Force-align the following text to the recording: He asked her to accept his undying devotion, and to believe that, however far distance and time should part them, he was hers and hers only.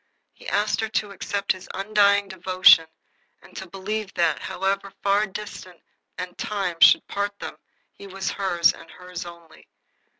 He 0.33 0.47
asked 0.49 0.81
her 0.81 0.89
to 0.89 1.11
accept 1.11 1.51
his 1.51 1.69
undying 1.75 2.27
devotion, 2.27 2.87
and 3.43 3.55
to 3.55 3.69
believe 3.69 4.11
that, 4.15 4.39
however 4.41 4.91
far 5.03 5.27
distance 5.27 5.83
and 6.17 6.35
time 6.39 6.77
should 6.81 7.05
part 7.05 7.37
them, 7.37 7.57
he 7.93 8.07
was 8.07 8.31
hers 8.31 8.73
and 8.73 8.89
hers 8.89 9.27
only. 9.27 9.67